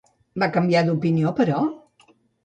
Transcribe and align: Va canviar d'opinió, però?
Va 0.43 0.45
canviar 0.53 0.81
d'opinió, 0.87 1.33
però? 1.41 1.59